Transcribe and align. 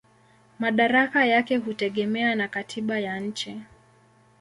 Madaraka 0.59 1.25
yake 1.25 1.57
hutegemea 1.57 2.35
na 2.35 2.47
katiba 2.47 2.99
ya 2.99 3.19
nchi. 3.19 3.61